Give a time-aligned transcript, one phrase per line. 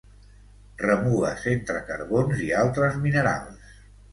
[0.83, 3.79] Remugues entre carbons i altres minerals.